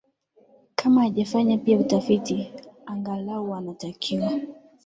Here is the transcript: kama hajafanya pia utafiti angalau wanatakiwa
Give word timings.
kama 0.75 1.01
hajafanya 1.01 1.57
pia 1.57 1.77
utafiti 1.79 2.51
angalau 2.87 3.49
wanatakiwa 3.51 4.31